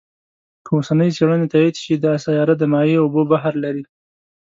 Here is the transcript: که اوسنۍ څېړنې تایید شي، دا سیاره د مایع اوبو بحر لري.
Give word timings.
که 0.65 0.69
اوسنۍ 0.77 1.09
څېړنې 1.15 1.47
تایید 1.53 1.75
شي، 1.83 1.93
دا 2.05 2.13
سیاره 2.25 2.53
د 2.57 2.63
مایع 2.73 2.97
اوبو 3.01 3.21
بحر 3.31 3.53
لري. 3.63 3.83